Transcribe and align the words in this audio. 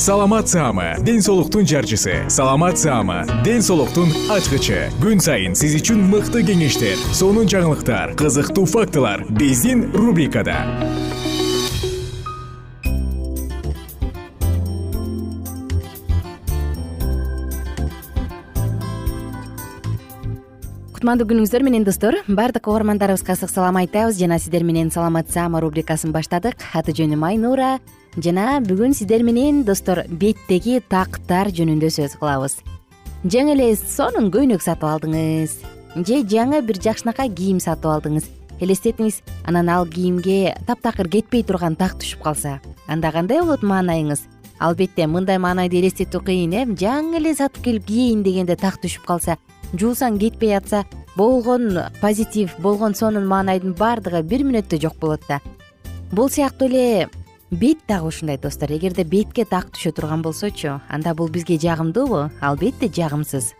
саламат 0.00 0.48
саама 0.48 0.96
ден 1.04 1.20
соолуктун 1.20 1.66
жарчысы. 1.66 2.24
Саламат 2.30 2.78
саама 2.78 3.26
ден 3.44 3.60
соолуктун 3.60 4.08
ачкычы. 4.32 4.88
Күн 4.96 5.20
сайын 5.20 5.52
сиз 5.52 5.74
үчүн 5.76 6.00
мыкты 6.08 6.40
кеңештер 6.40 6.96
сонун 7.12 7.44
жаңылыктар 7.44 8.14
кызыктуу 8.16 8.64
фактылар 8.64 9.26
биздин 9.28 9.92
рубрикада. 9.92 10.56
Кутмандуу 20.96 21.28
күнүңүздөр 21.28 21.68
менен 21.68 21.84
достор 21.84 22.22
баардык 22.24 22.72
угармандарыбызга 22.72 23.36
ысык 23.36 23.52
салам 23.52 23.76
айтабыз. 23.84 24.16
Жана 24.16 24.40
сиздер 24.40 24.64
менен 24.64 24.88
саламат 24.88 25.28
саама 25.28 25.60
рубрикасын 25.60 26.16
баштадык. 26.16 26.56
Аты 26.72 26.96
жөнүм 26.96 27.20
айнура 27.28 27.76
жана 28.18 28.58
бүгүн 28.64 28.94
сиздер 28.96 29.22
менен 29.22 29.62
достор 29.64 30.02
беттеги 30.08 30.80
тактар 30.90 31.50
жөнүндө 31.54 31.90
сөз 31.94 32.16
кылабыз. 32.18 32.56
Жаңы 33.22 33.54
эле 33.54 33.68
сонун 33.76 34.30
көйнөк 34.34 34.64
сатып 34.64 34.88
алдыңыз 34.88 35.54
же 35.94 36.20
жаңы 36.26 36.62
бир 36.66 36.80
жакшынакай 36.82 37.30
кийим 37.30 37.60
сатып 37.62 37.90
алдыңыз. 37.92 38.26
Элестетиңиз 38.60 39.20
анан 39.46 39.70
ал 39.70 39.86
кийимге 39.86 40.56
таптакыр 40.66 41.08
кетпей 41.08 41.44
турган 41.46 41.76
так 41.76 41.94
түшүп 42.00 42.24
калса 42.24 42.58
анда 42.88 43.12
кандай 43.12 43.40
болот 43.40 43.62
маанайыңыз? 43.62 44.26
Албетте 44.58 45.06
мындай 45.06 45.38
маанайды 45.38 45.78
элестетүү 45.80 46.20
кыйын 46.26 46.52
э 46.52 46.64
жаңы 46.76 47.16
эле 47.16 47.34
сатып 47.34 47.64
келип 47.64 47.86
кийейин 47.86 48.22
дегенде 48.22 48.56
так 48.56 48.82
түшүп 48.82 49.06
калса 49.06 49.38
жуусаң 49.72 50.18
кетпей 50.18 50.56
атса 50.56 50.84
болгон 51.16 51.78
позитив 52.00 52.52
болгон 52.58 52.94
сонун 52.94 53.26
маанайдын 53.26 53.72
баардыгы 53.78 54.22
бир 54.22 54.44
мүнөттө 54.44 54.80
жок 54.82 54.98
болот 55.00 55.22
да. 55.28 55.40
Бул 56.12 56.28
сыяктуу 56.28 56.68
эле 56.68 57.08
бет 57.50 57.78
дагы 57.88 58.08
ушундай 58.08 58.38
достор. 58.38 58.70
Эгерде 58.70 59.04
бетке 59.04 59.44
так 59.44 59.70
түшө 59.74 59.92
турган 59.92 60.22
болсочу 60.22 60.80
анда 60.88 61.14
бул 61.14 61.28
бизге 61.28 61.58
жагымдуубу 61.58 62.30
албетте 62.40 62.88
жагымсыз. 62.88 63.54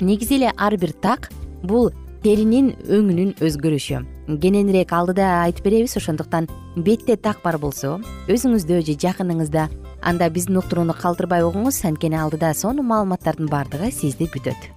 Негизи 0.00 0.36
эле 0.36 0.52
ар 0.56 0.76
бир 0.76 0.92
так 0.92 1.30
бул 1.62 1.92
теринин 2.22 2.72
өңүнүн 2.88 3.36
өзгөрүшү. 3.42 4.02
Кененирээк 4.40 4.92
алдыда 4.92 5.42
айтып 5.44 5.64
беребиз 5.64 5.96
ошондуктан 5.96 6.48
бетте 6.76 7.16
так 7.16 7.42
бар 7.44 7.58
болсо 7.58 7.98
өзүңүздө 8.28 8.80
же 8.86 8.96
жакыныңызда 8.96 9.68
анда 10.02 10.30
биздин 10.30 10.56
уктурууну 10.62 10.94
калтырбай 10.94 11.44
угуңуз 11.44 11.82
анткени 11.84 12.16
алдыда 12.16 12.54
сонун 12.54 12.86
маалыматтардын 12.86 13.50
баардыгы 13.50 13.92
сизди 13.92 14.30
күтөт. 14.30 14.70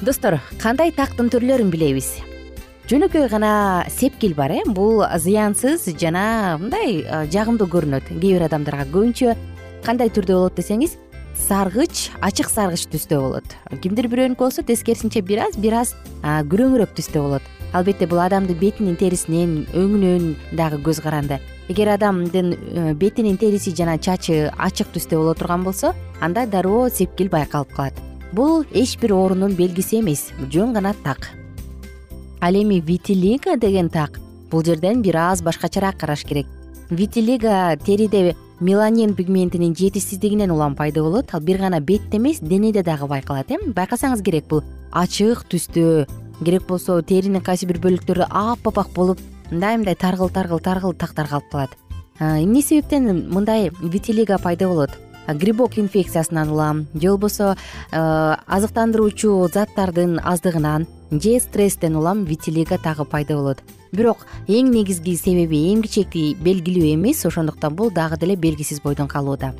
Достор 0.00 0.40
кандай 0.58 0.90
тактын 0.90 1.28
түрлөрүн 1.30 1.70
билебиз 1.70 2.16
жөнөкөй 2.90 3.28
гана 3.30 3.86
сепкил 3.86 4.32
бар 4.34 4.50
э? 4.50 4.62
Бул 4.66 5.04
зыянсыз 5.22 5.84
жана 5.94 6.56
мындай 6.58 7.04
жагымдуу 7.30 7.68
көрүнөт. 7.70 8.08
Кээ 8.10 8.18
бир 8.18 8.42
адамдарга 8.48 8.88
көбүнчө 8.90 9.36
кандай 9.86 10.10
түрдө 10.10 10.34
болот 10.34 10.58
десеңиз 10.58 10.96
саргыч 11.38 12.08
ачык 12.18 12.50
саргыч 12.50 12.88
түстө 12.90 13.20
болот. 13.22 13.54
Кимдир 13.78 14.10
бирөөнүкү 14.10 14.42
болсо 14.42 14.66
тескерисинче 14.66 15.22
бир 15.22 15.44
аз 15.46 15.54
бир 15.54 15.78
аз 15.84 15.94
күрөңүрөөк 16.24 16.98
түстө 16.98 17.22
болот. 17.22 17.46
Албетте 17.70 18.10
бул 18.10 18.18
адамдын 18.26 18.58
бетинин 18.58 18.98
терисинен 18.98 19.68
өңүнөн 19.70 20.34
дагы 20.58 20.82
көз 20.82 20.98
каранды. 21.04 21.38
Эгер 21.70 21.94
адамдын 21.94 22.54
э, 22.58 22.94
бетинин 22.98 23.38
териси 23.38 23.70
жана 23.70 24.00
чачы 24.02 24.48
ачык 24.58 24.90
түстө 24.90 25.22
боло 25.22 25.38
турган 25.38 25.62
болсо 25.62 25.94
анда 26.20 26.48
дароо 26.50 26.88
сепкил 26.90 27.30
байкалып 27.30 27.76
калат. 27.76 28.06
Бул 28.32 28.64
эч 28.72 28.98
бир 28.98 29.14
оорунун 29.14 29.54
белгиси 29.54 30.02
эмес 30.02 30.32
жөн 30.50 30.74
гана 30.74 30.98
так 31.04 31.30
ал 32.40 32.54
эми 32.54 32.80
витилиго 32.80 33.56
деген 33.56 33.88
так 33.88 34.20
бул 34.50 34.64
жерден 34.64 35.02
бир 35.02 35.16
аз 35.16 35.42
башкачараак 35.42 35.96
караш 35.96 36.24
керек. 36.24 36.46
Витилиго 36.90 37.76
териде 37.84 38.34
меланин 38.60 39.14
пигментинин 39.14 39.74
жетишсиздигинен 39.76 40.50
улам 40.50 40.74
пайда 40.74 41.02
болот. 41.02 41.34
Ал 41.34 41.40
бир 41.40 41.58
гана 41.58 41.80
бетте 41.80 42.16
эмес 42.16 42.40
денеде 42.40 42.82
дагы 42.82 43.06
байкалат 43.06 43.50
э 43.50 43.58
байкасаңыз 43.72 44.22
керек 44.22 44.48
бул 44.48 44.62
ачык 44.92 45.44
түстө 45.50 46.08
керек 46.44 46.66
болсо 46.66 47.02
теринин 47.02 47.42
кайсы 47.42 47.66
бир 47.66 47.78
бөлүктөрү 47.78 48.26
апапак 48.30 48.88
болуп 48.94 49.20
мындай 49.50 49.76
мындай 49.76 49.94
таргыл 49.94 50.28
таргыл 50.28 50.58
таргыл 50.58 50.94
тактар 50.94 51.28
калып 51.28 51.50
калат. 51.52 51.70
Эмне 52.18 52.62
себептен 52.62 53.28
мындай 53.30 53.70
витилиго 53.82 54.38
пайда 54.42 54.68
болот 54.68 54.90
грибок 55.34 55.78
инфекциясынан 55.78 56.50
улам. 56.50 56.86
Же 56.94 57.08
болбосо 57.08 57.56
э, 57.90 58.34
азыктандыруучу 58.46 59.48
заттардын 59.52 60.20
аздыгынан 60.22 60.86
же 61.10 61.40
стресстен 61.40 61.96
улам 61.96 62.24
витилиго 62.24 62.78
дагы 62.78 63.04
пайда 63.04 63.34
болот. 63.34 63.58
Бирок 63.92 64.26
эң 64.46 64.70
негизги 64.70 65.16
себеби 65.16 65.62
кичи 65.82 66.34
белгилүү 66.34 66.94
эмес 66.94 67.24
ошондуктан 67.26 67.74
бул 67.74 67.90
дагы 67.90 68.16
деле 68.18 68.36
белгисиз 68.36 68.80
бойдон 68.80 69.08
калууда. 69.08 69.54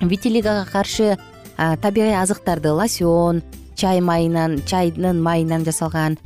Витилигога 0.00 0.66
каршы 0.70 1.16
э, 1.56 1.76
табигый 1.76 2.20
азыктарды 2.20 2.72
лосьон 2.72 3.42
чай 3.74 4.00
майынан 4.00 4.62
чайдын 4.66 5.22
майынан 5.22 5.64
жасалган 5.64 6.18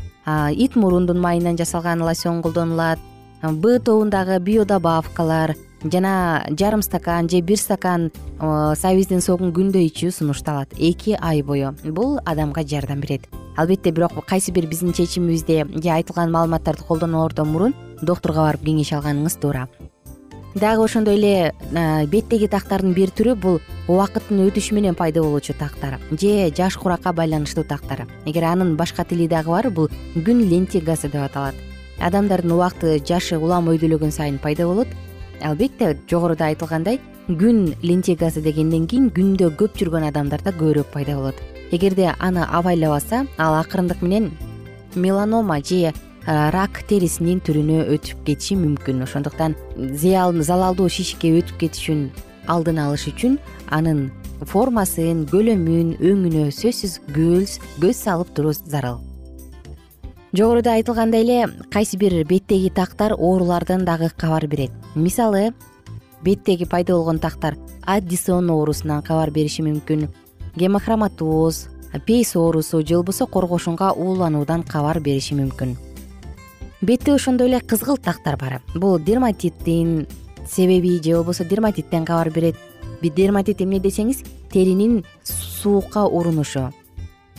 ит 0.53 0.76
мурундун 0.76 1.21
майынан 1.21 1.56
жасалган 1.59 2.03
лосьон 2.03 2.43
колдонулат. 2.43 2.99
Б 3.43 3.79
тобундагы 3.81 4.38
биодобавкалар 4.38 5.56
жана 5.84 6.46
жарым 6.50 6.82
стакан 6.82 7.29
же 7.29 7.40
бир 7.40 7.58
стакан 7.58 8.11
сабиздин 8.38 9.20
согун 9.20 9.52
күндө 9.52 9.82
ичүү 9.88 10.11
сунушталат. 10.11 10.73
Эки 10.79 11.17
ай 11.20 11.43
бою 11.43 11.75
бул 11.84 12.19
адамга 12.25 12.62
жардам 12.67 13.00
берет. 13.00 13.29
Албетте 13.56 13.90
бирок 13.90 14.12
кайсы 14.26 14.52
бир 14.52 14.67
биздин 14.67 14.93
чечимибизде 14.93 15.67
же 15.67 15.90
айтылган 15.90 16.31
маалыматтарды 16.31 16.84
колдоноордон 16.84 17.49
мурун 17.49 17.75
доктурга 18.00 18.46
барып 18.46 18.64
кеңеш 18.64 18.93
алганыңыз 18.96 19.38
туура. 19.40 19.69
Дагы 20.55 20.84
ошондой 20.84 21.17
эле 21.17 21.55
беттеги 22.08 22.46
тактардын 22.46 22.93
бир 22.93 23.08
түрү 23.08 23.35
бул 23.40 23.61
убакыттын 23.88 24.43
өтүшү 24.46 24.75
менен 24.76 24.94
пайда 24.94 25.23
болуучу 25.23 25.55
тактар 25.58 25.99
же 26.11 26.50
жаш 26.56 26.76
куракка 26.76 27.12
байланыштуу 27.12 27.64
тактар. 27.64 28.06
Эгер 28.26 28.44
анын 28.44 28.76
башка 28.76 29.05
тили 29.05 29.26
дагы 29.28 29.49
бар 29.49 29.70
бул 29.70 29.88
күн 30.14 30.44
лентигасы 30.44 31.08
деп 31.08 31.23
аталат. 31.25 31.55
Адамдардын 32.00 32.52
убакыты 32.52 32.99
жашы 33.00 33.38
улам 33.38 33.69
өйдөлөгөн 33.73 34.12
сайын 34.12 34.38
пайда 34.38 34.67
болот 34.67 34.88
албетте 35.40 35.96
жогоруда 36.11 36.50
айтылгандай 36.50 37.00
күн 37.29 37.75
лентигасы 37.82 38.43
дегенден 38.43 38.87
кийин 38.87 39.11
күндө 39.14 39.52
көп 39.56 39.79
жүргөн 39.81 40.08
адамдарда 40.11 40.52
көбүрөөк 40.58 40.90
пайда 40.93 41.17
болот. 41.17 41.37
Эгерде 41.70 42.12
аны 42.19 42.44
абайлабаса 42.44 43.26
ал 43.38 43.55
акырындык 43.61 44.02
менен 44.02 44.32
меланома 44.94 45.61
же 45.62 45.93
рак 46.26 46.82
терисинин 46.88 47.40
түрүнө 47.40 47.87
өтүп 47.94 48.25
кетиши 48.26 48.56
мүмкүн. 48.56 49.02
Ошондуктан 49.02 49.56
залалдуу 49.79 50.88
шишикке 50.88 51.32
өтүп 51.40 51.58
кетишин 51.64 52.11
алдын 52.46 52.78
алыш 52.78 53.06
үчүн 53.08 53.38
анын 53.70 54.11
формасын 54.46 55.25
көлөмүн 55.31 55.96
өңүнө 56.02 56.50
сөзсүз 56.50 57.00
көз 57.14 57.96
салып 57.96 58.35
туруу 58.35 58.52
зарыл 58.52 58.99
жогоруда 60.32 60.75
айтылгандай 60.75 61.23
эле 61.23 61.49
кайсы 61.70 61.96
бир 61.96 62.25
беттеги 62.25 62.70
тактар 62.70 63.12
оорулардан 63.12 63.84
дагы 63.84 64.11
кабар 64.17 64.46
берет. 64.46 64.70
Мисалы 64.94 65.52
беттеги 66.23 66.64
пайда 66.64 66.94
болгон 66.94 67.19
тактар 67.19 67.56
аддисон 67.82 68.50
оорусунан 68.50 69.02
кабар 69.02 69.31
бериши 69.31 69.62
мүмкүн. 69.62 70.08
Гемохроматоз 70.56 71.69
пейс 72.06 72.34
оорусу 72.37 72.87
же 72.87 72.94
болбосо 72.94 73.26
коргошунга 73.26 73.93
уулануудан 73.93 74.62
кабар 74.62 75.00
бериши 75.00 75.34
мүмкүн. 75.34 75.76
Бетте 76.81 77.12
ошондой 77.12 77.49
эле 77.49 77.61
кызгылт 77.61 78.02
тактар 78.02 78.37
бар. 78.37 78.62
Бул 78.75 78.99
дерматиттин 78.99 80.06
себеби 80.50 81.00
же 81.02 81.17
болбосо 81.17 81.44
дерматиттен 81.44 82.05
кабар 82.05 82.31
берет. 82.31 82.56
Дерматит 83.02 83.61
эмне 83.61 83.81
десеңиз 83.81 84.23
теринин 84.52 85.05
суукка 85.25 86.05
урунушу 86.05 86.73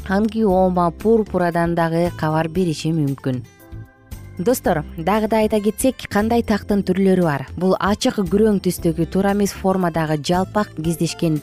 ангиома 0.09 0.91
пурпурадан 0.91 1.75
дагы 1.75 2.11
кабар 2.19 2.47
бериши 2.47 2.91
мүмкүн. 2.91 3.43
Достор 4.37 4.83
дагы 4.97 5.27
да 5.29 5.43
айта 5.43 5.59
кетсек 5.61 6.07
кандай 6.09 6.41
тактын 6.41 6.81
түрлөрү 6.83 7.23
бар. 7.23 7.45
Бул 7.55 7.75
ачык 7.79 8.17
күрөң 8.17 8.59
түстөгү 8.65 9.05
турамис 9.13 9.53
формадагы 9.53 10.17
жалпак 10.17 10.73
кездешкен 10.75 11.41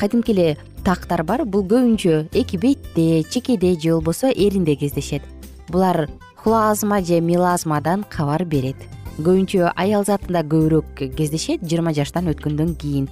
кадимки 0.00 0.32
эле 0.32 0.56
тактар 0.84 1.22
бар. 1.22 1.44
Бул 1.44 1.62
көбүнчө 1.62 2.28
эки 2.32 2.58
бетте 2.58 3.22
чекеде 3.22 3.74
же 3.78 3.94
болбосо 3.94 4.28
эринде 4.28 4.74
кездешет. 4.76 5.22
Булар 5.68 6.08
хлазма 6.34 7.02
же 7.02 7.20
мелазмадан 7.20 8.04
кабар 8.10 8.44
берет. 8.44 8.76
Көбүнчө 9.18 9.72
аял 9.74 10.04
затында 10.04 10.42
көбүрөөк 10.42 11.14
кездешет 11.16 11.62
жыйырма 11.62 11.94
жаштан 11.94 12.30
өткөндөн 12.30 12.76
кийин 12.78 13.08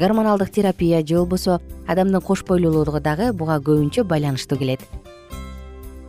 гормоналдык 0.00 0.50
терапия 0.50 1.06
же 1.06 1.16
болбосо 1.16 1.60
адамдын 1.86 2.20
кош 2.20 2.42
бойлуулугу 2.48 3.00
дагы 3.00 3.32
буга 3.32 3.60
көбүнчө 3.60 4.04
байланыштуу 4.04 4.58
келет. 4.58 4.80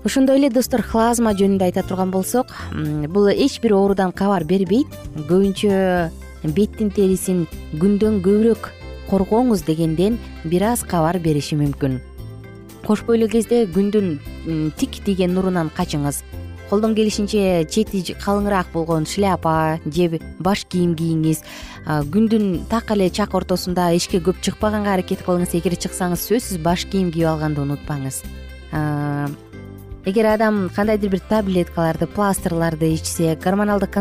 Ошондой 0.05 0.39
эле 0.39 0.49
достор 0.49 0.81
хлазма 0.81 1.33
жөнүндө 1.35 1.67
айта 1.67 1.83
турган 1.83 2.09
болсок 2.09 2.47
бул 3.09 3.27
эч 3.27 3.59
бир 3.61 3.75
оорудан 3.75 4.11
кабар 4.11 4.45
бербейт 4.47 4.87
көбүнчө 5.27 6.09
беттин 6.55 6.89
терисин 6.89 7.43
күндөн 7.75 8.21
көбүрөөк 8.23 8.71
коргоңуз 9.11 9.65
дегенден 9.67 10.17
бир 10.45 10.63
аз 10.71 10.85
кабар 10.87 11.19
бериши 11.19 11.59
мүмкүн. 11.59 11.99
Кош 12.87 13.03
бойлуу 13.05 13.29
кезде 13.29 13.65
күндүн 13.67 14.17
тик 14.79 15.03
тийген 15.05 15.35
нурунан 15.35 15.69
качыңыз 15.75 16.23
колдон 16.71 16.95
келишинче 16.95 17.65
чети 17.67 18.15
калыңыраак 18.15 18.71
болгон 18.71 19.03
шляпа 19.05 19.81
же 19.83 20.21
баш 20.39 20.63
кийим 20.63 20.95
кийиңиз. 20.95 21.43
Күндүн 21.85 22.63
так 22.71 22.91
эле 22.95 23.09
чак 23.11 23.35
ортосунда 23.35 23.89
эшикке 23.91 24.23
көп 24.23 24.39
чыкпаганга 24.39 24.93
аракет 24.95 25.25
кылыңыз 25.25 25.51
эгер 25.59 25.75
чыксаңыз 25.75 26.23
сөзсүз 26.29 26.63
баш 26.63 26.87
кийим 26.87 27.11
кийип 27.11 27.27
алганды 27.27 27.59
унутпаңыз. 27.65 28.23
Эгер 30.01 30.25
адам 30.31 30.69
кандайдыр 30.73 31.11
бир 31.11 31.21
таблеткаларды 31.29 32.07
пластырларды 32.07 32.93
ичсе 32.95 33.35
гормоналдык 33.35 33.91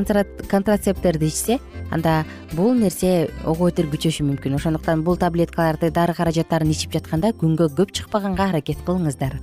контрацепттерди 0.49 1.26
ичсе 1.26 1.58
анда 1.90 2.25
бул 2.52 2.73
нерсе 2.73 3.31
ого 3.44 3.66
бетер 3.66 3.90
күчөшү 3.90 4.25
мүмкүн. 4.31 4.55
Ошондуктан 4.56 5.02
бул 5.02 5.19
таблеткаларды 5.19 5.90
дары 5.90 6.14
каражаттарын 6.14 6.70
ичип 6.70 6.94
жатканда 6.94 7.34
күнгө 7.34 7.73
көп 7.75 7.93
чыкпаганга 7.93 8.49
аракет 8.49 8.78
кылыңыздар 8.87 9.40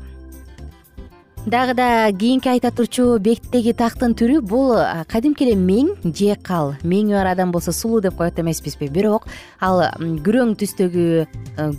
дагы 1.48 1.74
да 1.74 2.12
кийинки 2.12 2.50
айта 2.50 2.72
турчу 2.76 3.16
беттеги 3.24 3.72
тактын 3.72 4.12
түрү 4.20 4.42
бул 4.44 4.74
кадимки 5.08 5.46
эле 5.46 5.56
мең 5.56 5.94
же 6.04 6.36
кал 6.44 6.74
меңи 6.84 7.16
бар 7.16 7.30
адам 7.32 7.54
болсо 7.56 7.72
сулуу 7.72 8.02
деп 8.02 8.18
коет 8.18 8.40
эмеспизби. 8.40 8.90
Бирок 8.92 9.30
ал 9.62 9.86
күрөң 9.98 10.58
түстөгү 10.60 11.06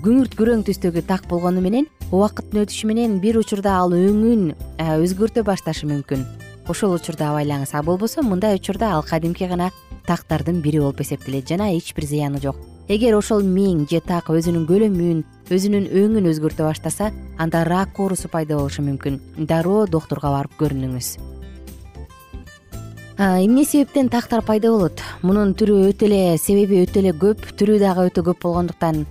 күңүрт 0.01 0.39
күрөң 0.39 0.65
түстөгү 0.65 1.05
так 1.05 1.29
болгону 1.29 1.61
менен 1.61 1.85
убакыттын 2.09 2.65
өтүшү 2.65 2.89
менен 2.89 3.21
бир 3.21 3.37
учурда 3.43 3.77
ал 3.83 3.93
өңүн 3.93 4.55
өзгөртө 4.81 5.45
башташы 5.45 5.85
мүмкүн. 5.91 6.25
Ошол 6.69 6.97
учурда 6.97 7.35
абайлаңыз. 7.35 7.77
А 7.77 7.83
болбосо 7.85 8.25
мындай 8.25 8.57
учурда 8.57 8.95
ал 8.97 9.05
кадимки 9.05 9.45
гана 9.45 9.69
тактардын 10.07 10.63
бири 10.65 10.81
болуп 10.81 11.05
эсептелет. 11.05 11.49
Жана 11.49 11.75
эч 11.77 11.93
бир 11.95 12.09
зыяны 12.09 12.41
жок 12.41 12.57
эгер 12.89 13.15
ошол 13.19 13.43
мең 13.45 13.83
же 13.91 14.01
так 14.01 14.31
өзүнүн 14.33 14.65
көлөмүн 14.69 15.19
өзүнүн 15.53 15.89
өңүн 15.93 16.29
өзгөртө 16.31 16.65
баштаса 16.65 17.11
анда 17.37 17.61
рак 17.69 17.99
оорусу 18.01 18.31
пайда 18.33 18.57
болушу 18.57 18.81
мүмкүн. 18.87 19.19
Дароо 19.45 19.85
доктурга 19.87 20.31
барып 20.33 20.57
көрүнүңүз. 20.61 21.11
Эмне 23.19 23.65
себептен 23.65 24.09
тактар 24.09 24.41
пайда 24.47 24.71
болот? 24.73 25.03
Мунун 25.23 25.53
түрү 25.53 25.91
өтө 25.91 26.09
эле 26.09 26.39
себеби 26.39 26.81
өтө 26.87 27.03
эле 27.03 27.13
көп 27.13 27.45
түрү 27.61 27.77
дагы 27.83 28.09
өтө 28.09 28.25
көп 28.31 28.41
болгондуктан 28.47 29.05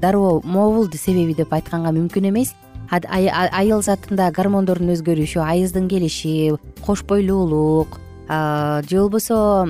дароо 0.00 0.40
могул 0.44 0.86
себеби 0.92 1.34
деп 1.34 1.52
айтканга 1.52 1.90
мүмкүн 1.96 2.30
эмес. 2.30 2.54
Аял 2.92 3.82
затында 3.82 4.30
гормондордун 4.36 4.94
өзгөрүшү 4.94 5.42
айыздын 5.42 5.88
келиши 5.88 6.54
кош 6.84 7.02
бойлуулук 7.02 7.98
же 8.28 8.98
болбосо 8.98 9.68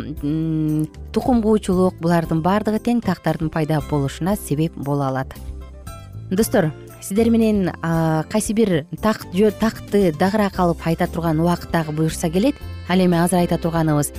тукум 1.12 1.42
куучулук 1.42 1.98
булардын 1.98 2.42
баардыгы 2.42 2.78
тең 2.78 3.00
тактардын 3.02 3.50
пайда 3.50 3.80
болушуна 3.90 4.36
себеп 4.36 4.76
боло 4.76 5.08
алат. 5.08 5.34
Достор 6.30 6.70
сиздер 7.00 7.30
менен 7.30 7.72
кайсы 8.30 8.54
бир 8.54 8.86
такт 9.02 9.26
тактты 9.60 10.14
дагыраак 10.18 10.58
алып 10.58 10.86
айта 10.86 11.06
турган 11.06 11.40
убакыт 11.40 11.70
дагы 11.70 11.92
буюрса 11.92 12.30
келет 12.30 12.54
ал 12.88 12.98
эми 12.98 13.18
азыр 13.18 13.40
айта 13.40 13.58
турганыбыз. 13.58 14.12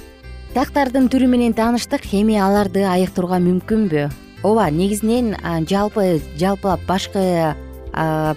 Тактардын 0.54 1.08
түрү 1.08 1.28
менен 1.28 1.54
тааныштык 1.54 2.14
эми 2.14 2.36
аларды 2.36 2.84
айыктырууга 2.84 3.40
мүмкүнбү? 3.40 4.10
Ооба 4.44 4.70
негизинен 4.70 5.36
жалпы 5.68 6.22
жалпылап 6.38 6.86
башкы 6.88 7.56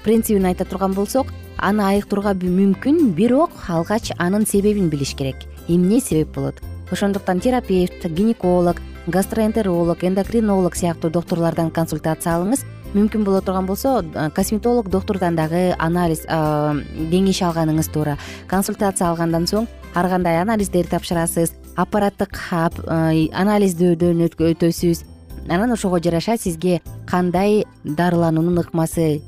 принцибин 0.04 0.46
айта 0.46 0.64
турган 0.64 0.94
болсок 0.94 1.26
аны 1.58 1.82
айыктырууга 1.82 2.34
мүмкүн 2.38 3.12
бирок 3.14 3.50
алгач 3.68 4.12
анын 4.16 4.46
себебин 4.46 4.88
билиш 4.88 5.14
керек 5.14 5.36
эмне 5.68 6.00
себеп 6.00 6.34
болот? 6.34 6.56
Ошондуктан 6.90 7.40
терапевт 7.40 8.06
гинеколог 8.06 8.80
гастроэнтеролог 9.06 10.02
эндокринолог 10.04 10.74
сыяктуу 10.74 11.10
доктурлардан 11.10 11.70
консультация 11.70 12.34
алыңыз. 12.36 12.64
Мүмкүн 12.94 13.24
боло 13.24 13.42
турган 13.44 13.66
болсо 13.66 14.02
косметолог 14.34 14.88
доктурдан 14.88 15.36
дагы 15.36 15.74
анализ 15.78 16.24
кеңеш 16.24 17.42
алганыңыз 17.44 17.92
туура. 17.92 18.16
Консультация 18.48 19.10
алгандан 19.10 19.44
соң 19.44 19.68
ар 19.94 20.08
кандай 20.08 20.40
анализдерди 20.40 20.94
тапшырасыз 20.94 21.52
аппараттык 21.76 22.32
анализдөөдөн 22.48 24.24
өтөсүз. 24.24 25.04
Анан 25.48 25.72
ошого 25.72 26.00
жараша 26.00 26.36
сизге 26.36 26.80
кандай 27.06 27.66
дарылануунун 27.84 28.58
ыкмасы 28.64 29.20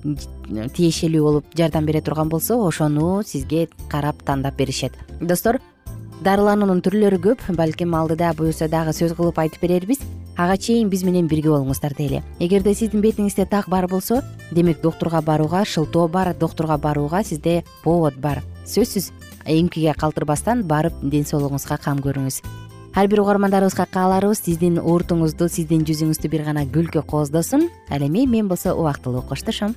тиешелүү 0.48 1.22
болуп 1.22 1.44
жардам 1.56 1.86
бере 1.86 2.00
турган 2.00 2.28
болсо 2.28 2.58
ошону 2.66 3.22
сизге 3.24 3.68
карап 3.88 4.22
тандап 4.22 4.56
беришет. 4.56 4.92
Достор 5.20 5.60
дарылануунун 6.20 6.82
түрлөрү 6.84 7.18
көп 7.24 7.44
балким 7.56 7.94
алдыда 7.96 8.34
буюрса 8.36 8.68
дагы 8.68 8.92
сөз 8.92 9.14
кылып 9.16 9.38
айтып 9.40 9.62
берербиз. 9.64 10.02
Ага 10.36 10.56
чейин 10.56 10.88
биз 10.92 11.02
менен 11.04 11.26
бирге 11.28 11.48
болуңуздар 11.48 11.94
дейли 11.96 12.22
эгерде 12.40 12.74
сиздин 12.74 13.00
бетиңизде 13.00 13.46
так 13.48 13.68
бар 13.68 13.88
болсо 13.88 14.20
демек 14.52 14.80
доктурга 14.82 15.20
барууга 15.20 15.64
шылтоо 15.64 16.08
бар 16.08 16.34
доктурга 16.34 16.78
барууга 16.78 17.22
сизде 17.24 17.64
повод 17.82 18.16
бар. 18.20 18.42
Сөзсүз 18.66 19.10
эмкиге 19.46 19.94
калтырбастан 19.96 20.62
барып 20.62 20.92
ден 21.02 21.24
соолугуңузга 21.24 21.80
кам 21.82 22.00
көрүңүз. 22.04 22.42
Ар 22.94 23.06
бир 23.08 23.20
угармандарыбызга 23.22 23.86
кааларыбыз 23.86 24.44
сиздин 24.44 24.78
уртуңузду 24.78 25.48
сиздин 25.48 25.84
жүзүңүздү 25.88 26.28
бир 26.28 26.44
гана 26.44 26.64
күлкү 26.66 27.04
кооздосун 27.06 27.68
ал 27.88 28.02
эми 28.02 28.26
мен 28.26 28.48
болсо 28.48 28.74
убактылуу 28.74 29.22
коштошом 29.22 29.76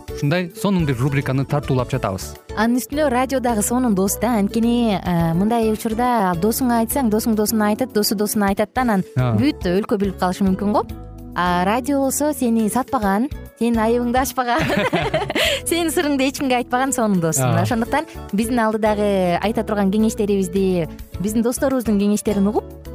ушундай 0.15 0.51
сонун 0.55 0.85
бир 0.85 0.97
рубриканы 0.99 1.45
тартуулап 1.45 1.91
жатабыз. 1.91 2.33
Анын 2.55 2.79
үстүнө 2.81 3.09
радио 3.11 3.39
дагы 3.39 3.63
сонун 3.65 3.95
дос 3.95 4.17
да 4.21 4.37
анткени 4.39 4.97
э, 4.97 5.33
мындай 5.33 5.71
учурда 5.71 6.33
досуңа 6.41 6.81
айтсаң 6.83 7.09
досуң 7.13 7.35
досуна 7.35 7.71
айтат 7.71 7.93
досу 7.93 8.15
досуна 8.15 8.51
айтат 8.51 8.73
да 8.75 8.85
анан 8.85 9.05
бүт 9.15 9.65
өлкө 9.65 9.97
билип 10.01 10.19
калышы 10.19 10.45
мүмкүн 10.47 10.75
го. 10.75 10.85
А 11.35 11.63
радио 11.63 11.99
болсо 11.99 12.33
сени 12.33 12.67
сатпаган 12.69 13.29
сенин 13.61 13.79
айыбыңды 13.79 14.19
ачпаган 14.19 14.65
сенин 15.69 15.91
сырыңды 15.93 16.25
эч 16.27 16.41
кимге 16.41 16.57
айтпаган 16.57 16.91
сонун 16.91 17.21
дос 17.23 17.39
мына 17.39 17.61
ошондуктан 17.61 18.09
биздин 18.33 18.59
алдыдагы 18.59 19.37
айта 19.37 19.63
турган 19.63 19.93
кеңештерибизди 19.93 20.89
биздин 21.19 21.45
досторубуздун 21.45 22.01
кеңештерин 22.01 22.49
угуп 22.51 22.65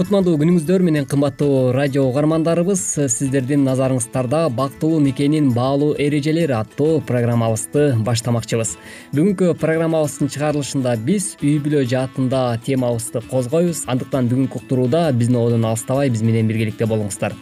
кутмандуу 0.00 0.38
күнүңүздөр 0.40 0.80
менен 0.80 1.04
кымбаттуу 1.04 1.74
радио 1.76 2.06
угармандарыбыз 2.08 2.80
сиздердин 3.12 3.66
назарыңыздарда 3.66 4.46
бактылуу 4.56 4.96
никенин 5.04 5.50
баалуу 5.52 5.90
эрежелери 6.00 6.56
аттуу 6.56 7.02
программабызды 7.04 7.98
баштамакчыбыз. 8.06 8.72
Бүгүнкү 9.12 9.50
программабыздын 9.60 10.32
чыгарылышында 10.32 10.96
биз 11.04 11.34
үй 11.44 11.58
бүлө 11.60 11.84
жаатында 11.92 12.40
темабызды 12.64 13.20
козгойбуз. 13.28 13.84
Андыктан 13.92 14.32
бүгүнкү 14.32 14.62
уктурууда 14.62 15.04
биздин 15.12 15.36
одон 15.36 15.68
алыстабай 15.68 16.08
биз 16.08 16.24
менен 16.24 16.48
биргеликте 16.48 16.88
болуңуздар. 16.88 17.36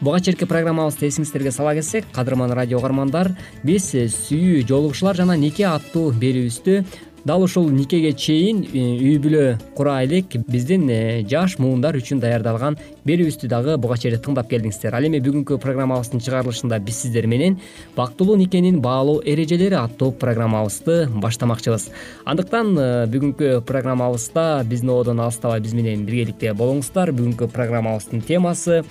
Буга 0.00 0.24
чейинки 0.24 0.48
программабызды 0.48 1.12
эсиңиздерге 1.12 1.52
сала 1.52 1.76
кетсек 1.76 2.08
кадырман 2.16 2.56
радио 2.56 2.80
угармандар 2.80 3.34
биз 3.62 3.92
сүйүү 3.92 4.64
жолугушуулар 4.64 5.20
жана 5.20 5.36
нике 5.36 5.68
аттуу 5.68 6.14
берүүбүздү 6.16 6.80
дал 7.24 7.42
ушул 7.42 7.68
никеге 7.70 8.12
чейин 8.12 8.62
э, 8.64 8.82
үй 9.00 9.16
бүлө 9.22 9.56
кура 9.76 10.02
элек 10.04 10.36
биздин 10.48 10.88
э, 10.90 11.24
жаш 11.28 11.56
муундар 11.58 11.96
үчүн 11.96 12.20
даярдалган 12.20 12.76
берүүбүздү 13.08 13.48
дагы 13.48 13.76
буга 13.80 13.96
чейин 14.00 14.20
тыңдап 14.20 14.50
келдиңиздер. 14.50 14.94
Ал 14.94 15.08
эми 15.08 15.22
бүгүнкү 15.24 15.58
программабыздын 15.62 16.20
чыгарылышында 16.24 16.78
биз 16.84 17.00
сиздер 17.04 17.26
менен 17.30 17.58
бактылуу 17.96 18.36
никенин 18.36 18.80
баалуу 18.84 19.22
эрежелери 19.24 19.78
аттуу 19.80 20.12
программабызды 20.12 21.08
баштамакчыбыз. 21.24 21.88
Андыктан 22.28 22.76
э, 22.76 22.88
бүгүнкү 23.08 23.62
программабызда 23.64 24.62
биздин 24.68 24.92
одон 24.92 25.24
алыстабай 25.24 25.64
биз 25.64 25.72
менен 25.72 26.04
биргеликте 26.04 26.52
болуңуздар. 26.52 27.14
Бүгүнкү 27.16 27.48
программабыздын 27.56 28.24
темасы 28.28 28.82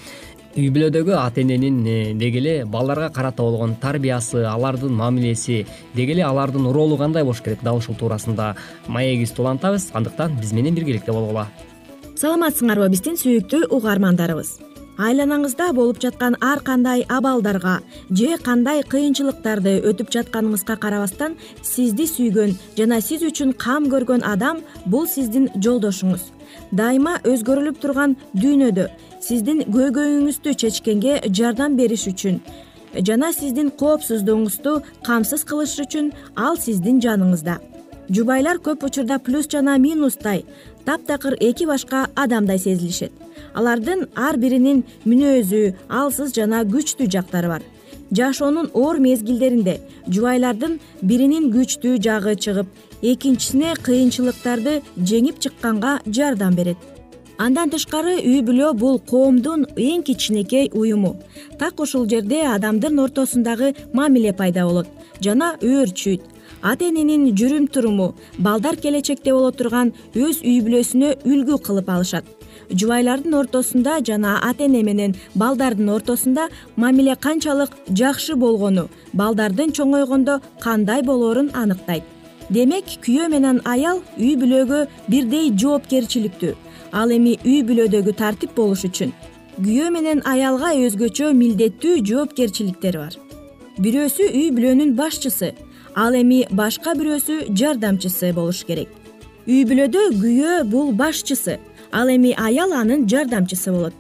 үй 0.53 0.69
бүлөдөгү 0.69 1.15
ата 1.17 1.41
эненин 1.41 1.79
э, 1.88 2.13
деги 2.13 2.38
эле 2.38 2.65
балдарга 2.65 3.10
карата 3.10 3.41
болгон 3.41 3.74
тарбиясы 3.81 4.43
алардын 4.45 4.93
мамилеси 4.93 5.65
деги 5.95 6.13
эле 6.13 6.24
алардын 6.27 6.67
ролу 6.72 6.98
кандай 6.98 7.24
болуш 7.24 7.41
керек 7.41 7.63
дал 7.63 7.77
ушул 7.77 7.95
туурасында? 7.95 8.55
Маегибизди 8.88 9.41
улантабыз 9.41 9.89
андыктан 9.93 10.38
биз 10.39 10.53
менен 10.53 10.75
биргеликте 10.75 11.12
болгула 11.12 11.48
саламатсыңарбы 12.22 12.91
биздин 12.93 13.17
сүйүктүү 13.17 13.72
угармандарыбыз? 13.74 14.60
Айланаңызда 15.01 15.72
болуп 15.74 15.98
жаткан 16.03 16.36
ар 16.39 16.60
кандай 16.62 17.01
абалдарга 17.10 17.79
же 18.12 18.38
кандай 18.38 18.83
кыйынчылыктарды 18.86 19.79
өтүп 19.89 20.12
жатканыңызга 20.13 20.75
карабастан 20.77 21.33
сизди 21.63 22.05
сүйгөн 22.05 22.53
жана 22.77 23.01
сиз 23.01 23.25
үчүн 23.25 23.55
кам 23.57 23.89
көргөн 23.89 24.22
адам 24.22 24.62
бул 24.86 25.07
сиздин 25.07 25.50
жолдошуңуз. 25.55 26.29
Дайыма 26.72 27.17
өзгөрүлүп 27.25 27.81
турган 27.81 28.13
дүйнөдө 28.38 28.86
сиздин 29.24 29.63
көйгөйүңүздү 29.72 30.53
чечкенге 30.60 31.20
жардам 31.38 31.77
бериш 31.80 32.08
үчүн 32.12 32.42
жана 33.08 33.32
сиздин 33.34 33.70
коопсуздугуңузду 33.80 34.74
камсыз 35.08 35.46
кылыш 35.48 35.77
үчүн 35.86 36.12
ал 36.36 36.58
сиздин 36.60 37.00
жаныңызда. 37.01 37.58
Жубайлар 38.13 38.60
көп 38.60 38.84
учурда 38.84 39.18
плюс 39.24 39.48
жана 39.50 39.77
минустай 39.80 40.44
таптакыр 40.86 41.38
эки 41.39 41.65
башка 41.65 42.08
адамдай 42.15 42.60
сезилишет. 42.60 43.12
Алардын 43.56 44.10
ар 44.15 44.38
биринин 44.38 44.84
мүнөзү 45.06 45.74
алсыз 45.89 46.36
жана 46.36 46.63
күчтүү 46.68 47.08
жактары 47.15 47.48
бар. 47.48 47.62
Жашоонун 48.12 48.70
оор 48.74 49.00
мезгилдеринде 49.00 49.80
жубайлардын 50.08 50.80
биринин 51.01 51.48
күчтүү 51.53 51.96
жагы 52.03 52.36
чыгып 52.36 52.68
экинчисине 53.01 53.74
кыйынчылыктарды 53.88 54.82
жеңип 54.98 55.39
чыкканга 55.39 56.01
жардам 56.06 56.60
берет 56.60 56.77
андан 57.43 57.71
тышкары 57.73 58.13
үй 58.21 58.39
бүлө 58.47 58.69
бул 58.79 59.00
коомдун 59.09 59.65
эң 59.75 60.03
кичинекей 60.07 60.69
уюму. 60.71 61.17
Так 61.59 61.81
ушул 61.83 62.05
жерде 62.07 62.43
адамдын 62.47 63.01
ортосундагы 63.03 63.73
мамиле 63.93 64.31
пайда 64.38 64.63
болот 64.69 64.88
жана 65.25 65.50
өөрчүйт 65.59 66.23
ата 66.71 66.88
эненин 66.88 67.25
жүрүм 67.35 67.67
туруму 67.67 68.13
балдар 68.47 68.79
келечекте 68.85 69.33
боло 69.35 69.51
турган 69.51 69.91
өз 70.15 70.39
үй 70.39 70.62
бүлөсүнө 70.63 71.12
үлгү 71.27 71.59
кылып 71.67 71.91
алышат. 71.91 72.23
Жубайлардын 72.71 73.35
ортосунда 73.41 74.00
жана 74.07 74.39
ата 74.50 74.63
эне 74.69 74.83
менен 74.88 75.15
балдардын 75.35 75.89
ортосунда 75.97 76.47
мамиле 76.77 77.15
канчалык 77.15 77.75
жакшы 77.89 78.38
болгону 78.39 78.88
балдардын 79.13 79.75
чоңойгондо 79.75 80.39
кандай 80.63 81.03
болоорун 81.03 81.51
аныктайт. 81.53 82.03
Демек 82.50 82.85
күйөө 83.03 83.29
менен 83.35 83.62
аял 83.65 84.00
үй 84.17 84.35
бүлөгө 84.39 84.85
бирдей 85.09 85.51
жоопкерчиликтүү 85.51 86.55
ал 86.93 87.12
эми 87.12 87.35
үй 87.43 87.62
бүлөдөгү 87.67 88.13
тартип 88.21 88.55
болуш 88.57 88.85
үчүн 88.88 89.12
күйөө 89.57 89.89
менен 89.93 90.21
аялга 90.29 90.71
өзгөчө 90.85 91.33
милдеттүү 91.38 92.00
жоопкерчиликтери 92.09 93.01
бар. 93.01 93.17
Бирөөсү 93.83 94.29
үй 94.29 94.47
бүлөнүн 94.55 94.95
башчысы 94.97 95.51
ал 95.95 96.17
эми 96.17 96.43
башка 96.51 96.95
бирөөсү 96.97 97.53
жардамчысы 97.59 98.33
болуш 98.33 98.63
керек. 98.69 98.89
Үй 99.50 99.65
бүлөдө 99.69 100.07
күйөө 100.21 100.63
бул 100.71 100.93
башчысы 100.97 101.59
ал 101.91 102.09
эми 102.09 102.33
аял 102.38 102.73
анын 102.73 103.07
жардамчысы 103.09 103.71
болот 103.73 103.93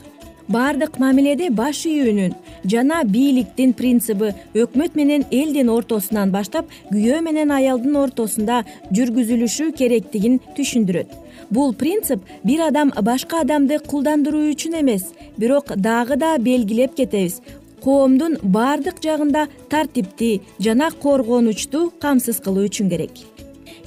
баардык 0.53 0.99
мамиледе 1.01 1.49
баш 1.49 1.83
ийүүнүн 1.89 2.33
жана 2.71 3.01
бийликтин 3.15 3.73
принциби 3.79 4.33
өкмөт 4.63 4.95
менен 4.99 5.25
элдин 5.31 5.71
ортосунан 5.73 6.31
баштап 6.35 6.69
күйөө 6.91 7.21
менен 7.25 7.51
аялдын 7.57 7.97
ортосунда 8.03 8.61
жүргүзүлүшү 8.95 9.71
керектигин 9.79 10.39
түшүндүрөт. 10.57 11.09
Бул 11.49 11.73
принцип 11.73 12.23
бир 12.43 12.67
адам 12.67 12.93
башка 13.09 13.41
адамды 13.43 13.79
кулдандыруу 13.79 14.45
үчүн 14.53 14.79
эмес 14.81 15.09
бирок 15.37 15.73
дагы 15.75 16.17
да 16.17 16.37
белгилеп 16.37 16.95
кетебиз. 16.99 17.41
Коомдун 17.83 18.37
баардык 18.43 19.01
жагында 19.03 19.47
тартипти 19.69 20.41
жана 20.59 20.91
коргонучту 20.91 21.89
камсыз 21.99 22.39
кылуу 22.39 22.69
үчүн 22.69 22.89
керек. 22.93 23.11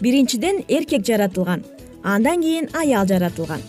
Биринчиден 0.01 0.65
эркек 0.69 1.07
жаратылган 1.07 1.65
андан 2.03 2.43
кийин 2.43 2.69
аял 2.75 3.07
жаратылган 3.07 3.63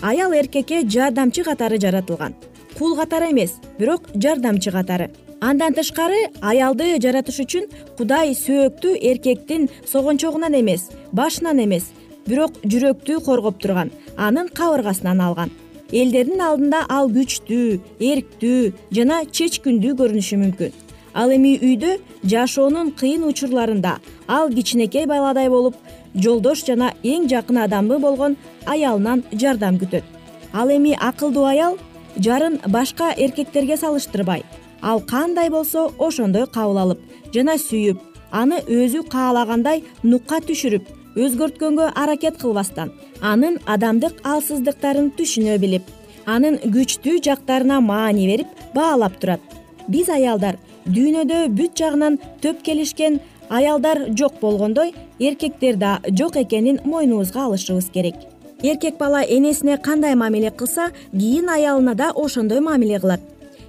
аял 0.00 0.32
эркекке 0.32 0.82
жардамчы 0.88 1.44
катары 1.44 1.80
жаратылган. 1.80 2.34
Кул 2.78 2.96
катары 2.96 3.30
эмес 3.30 3.54
бирок 3.78 4.02
жардамчы 4.14 4.70
катары. 4.70 5.10
Андан 5.40 5.74
тышкары 5.74 6.30
аялды 6.40 6.96
жаратыш 7.00 7.40
үчүн 7.44 7.68
кудай 7.98 8.34
сөөктү 8.34 8.96
эркектин 9.10 9.68
согончогунан 9.86 10.54
эмес 10.60 10.88
башынан 11.12 11.60
эмес 11.64 11.90
бирок 12.26 12.56
жүрөктү 12.64 13.20
коргоп 13.24 13.60
турган 13.60 13.90
анын 14.16 14.48
кабыргасынан 14.48 15.20
алган. 15.20 15.50
Элдердин 15.92 16.40
алдында 16.40 16.86
ал 16.88 17.12
күчтүү 17.12 17.78
эрктүү 18.00 18.72
жана 18.96 19.22
чечкиндүү 19.30 19.94
көрүнүшү 20.00 20.40
мүмкүн. 20.40 20.72
Ал 21.14 21.30
эми 21.32 21.54
үйдө 21.62 21.98
жашоонун 22.28 22.90
кыйын 22.92 23.22
учурларында 23.28 23.98
ал 24.28 24.50
кичинекей 24.52 25.06
баладай 25.06 25.48
болуп 25.48 25.76
жолдош 26.16 26.64
жана 26.66 26.92
эң 27.02 27.28
жакын 27.30 27.62
адамы 27.64 27.98
болгон 27.98 28.36
аялынан 28.66 29.24
жардам 29.32 29.78
күтөт. 29.78 30.04
Ал 30.52 30.70
эми 30.70 30.96
акылдуу 30.98 31.44
аял 31.44 31.78
жарын 32.16 32.60
башка 32.66 33.12
эркектерге 33.16 33.76
салыштырбай. 33.76 34.44
Ал 34.82 35.00
кандай 35.00 35.50
болсо 35.50 35.90
ошондой 35.98 36.46
кабыл 36.46 36.78
алып 36.78 37.00
жана 37.34 37.56
сүйүп 37.58 38.00
аны 38.32 38.60
өзү 38.66 39.02
каалагандай 39.08 39.82
нукка 40.02 40.40
түшүрүп 40.48 40.88
өзгөрткөнгө 41.16 41.92
аракет 42.02 42.36
кылбастан 42.40 42.92
анын 43.20 43.58
адамдык 43.74 44.20
алсыздыктарын 44.32 45.12
түшүнө 45.18 45.56
билип 45.62 45.88
анын 46.26 46.58
күчтүү 46.74 47.22
жактарына 47.28 47.80
маани 47.80 48.26
берип 48.26 48.48
баалап 48.74 49.20
турат. 49.20 49.40
Биз 49.88 50.10
аялдар 50.10 50.58
дүйнөдө 50.86 51.46
бүт 51.58 51.76
жагынан 51.78 52.18
төп 52.42 52.62
келишкен 52.66 53.20
аялдар 53.48 54.06
жок 54.18 54.40
болгондой 54.40 54.94
эркектер 55.18 55.76
да 55.76 56.00
жок 56.08 56.36
экенин 56.36 56.80
мойнубузга 56.84 57.44
алышыбыз 57.44 57.90
керек. 57.92 58.14
Эркек 58.62 58.96
бала 58.98 59.22
энесине 59.22 59.76
кандай 59.78 60.14
мамиле 60.14 60.50
кылса 60.50 60.90
кийин 61.12 61.48
аялына 61.48 61.94
да 61.94 62.12
ошондой 62.14 62.60
мамиле 62.60 63.00
кылат. 63.00 63.20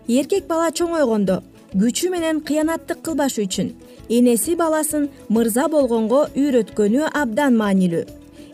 Эркек 0.08 0.48
бала 0.48 0.72
чоңойгондо 0.72 1.42
күчү 1.74 2.10
менен 2.10 2.40
кыянаттык 2.42 3.02
кылбаш 3.04 3.38
үчүн 3.44 3.74
энеси 4.10 4.56
баласын 4.56 5.10
мырза 5.30 5.68
болгонго 5.68 6.30
үйрөткөнү 6.36 7.10
абдан 7.14 7.58
маанилүү. 7.58 8.06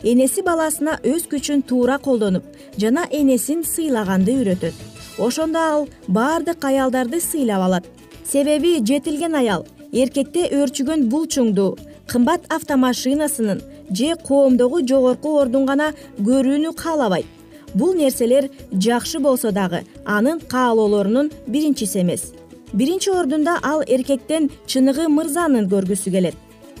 Энеси 0.02 0.42
баласына 0.42 0.98
өз 1.04 1.28
күчүн 1.30 1.62
туура 1.62 1.98
колдонуп 1.98 2.44
жана 2.76 3.06
энесин 3.10 3.62
сыйлаганды 3.64 4.34
үйрөтөт. 4.34 4.74
Ошондо 5.18 5.58
ал 5.58 5.88
баардык 6.08 6.64
аялдарды 6.64 7.20
сыйлап 7.20 7.62
алат. 7.62 7.84
Себеби 8.24 8.80
жетилген 8.84 9.34
аял 9.34 9.66
эркекте 9.94 10.48
өөрчүгөн 10.50 11.06
бул 11.10 11.26
чуңду. 11.30 11.76
Кымбат 12.10 12.48
автомашинасынын 12.52 13.62
же 13.90 14.16
коомдогу 14.26 14.80
жогорку 14.86 15.38
ордун 15.40 15.66
гана 15.66 15.92
көрүүнү 16.18 16.74
каалабайт. 16.74 17.26
Бул 17.74 17.94
нерселер 17.94 18.50
жакшы 18.72 19.20
болсо 19.20 19.52
дагы 19.52 19.84
анын 20.04 20.40
каалоолорунун 20.40 21.30
биринчиси 21.46 22.00
эмес. 22.00 22.32
Биринчи 22.72 23.10
ордунда 23.10 23.58
ал 23.62 23.82
эркектен 23.86 24.50
чыныгы 24.66 25.08
мырзанын 25.08 25.70
көргүсү 25.70 26.10
келет. 26.10 26.34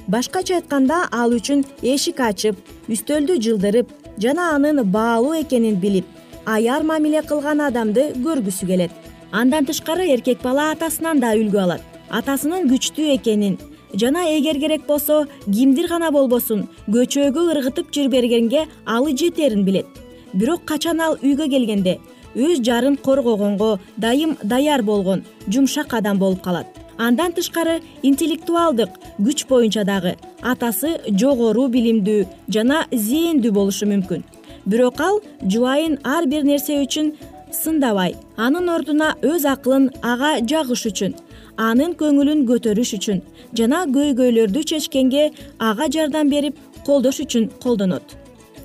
Башкача 0.08 0.58
айтканда 0.58 1.06
ал 1.12 1.32
үчүн 1.38 1.64
эшик 1.82 2.20
ачып 2.20 2.58
үстөлдү 2.88 3.38
жылдырып 3.40 3.88
жана 4.18 4.50
анын 4.56 4.82
баалуу 4.84 5.38
экенин 5.40 5.80
билип 5.80 6.04
аяр 6.46 6.82
мамиле 6.82 7.22
кылган 7.22 7.60
адамды 7.60 8.12
көргүсү 8.26 8.66
келет. 8.66 8.90
Андан 9.32 9.66
тышкары 9.66 10.10
эркек 10.10 10.42
бала 10.42 10.70
атасынан 10.72 11.20
да 11.20 11.34
үлгү 11.34 11.58
алат 11.62 11.93
атасынын 12.10 12.68
күчтүү 12.70 13.14
экенин 13.16 13.58
жана 13.94 14.24
эгер 14.36 14.58
керек 14.60 14.86
болсо 14.86 15.26
кимдир 15.44 15.88
гана 15.88 16.10
болбосун 16.10 16.66
көчөгө 16.88 17.46
ыргытып 17.54 17.92
жибергенге 17.92 18.66
алы 18.86 19.16
жетерин 19.16 19.64
билет. 19.64 19.86
Бирок 20.32 20.64
качан 20.66 21.00
ал 21.00 21.18
үйгө 21.22 21.48
келгенде 21.50 21.98
өз 22.34 22.62
жарын 22.66 22.96
коргогонго 22.96 23.78
дайым 23.96 24.36
даяр 24.42 24.82
болгон 24.82 25.24
жумшак 25.48 25.94
адам 25.94 26.18
болуп 26.18 26.42
калат. 26.42 26.66
Андан 26.98 27.32
тышкары 27.32 27.80
интеллектуалдык 28.02 28.90
күч 29.18 29.46
боюнча 29.48 29.84
дагы 29.84 30.16
атасы 30.42 31.00
жогору 31.10 31.68
билимдүү 31.68 32.26
жана 32.48 32.86
зээндүү 32.92 33.52
болушу 33.52 33.86
мүмкүн. 33.86 34.24
Бирок 34.66 35.00
ал 35.00 35.20
жубайын 35.42 35.98
ар 36.04 36.26
бир 36.26 36.42
нерсе 36.42 36.80
үчүн 36.82 37.14
сындабай 37.52 38.14
анын 38.36 38.68
ордуна 38.68 39.14
өз 39.22 39.46
акылын 39.46 39.90
ага 40.02 40.38
жагыш 40.42 40.86
үчүн 40.90 41.14
анын 41.56 41.94
көңүлүн 42.00 42.44
көтөрүш 42.48 42.94
үчүн 42.98 43.22
жана 43.58 43.84
көйгөйлөрдү 43.94 44.64
чечкенге 44.70 45.30
ага 45.58 45.88
жардам 45.90 46.30
берип 46.30 46.58
колдош 46.86 47.20
үчүн 47.24 47.50
колдонот. 47.62 48.02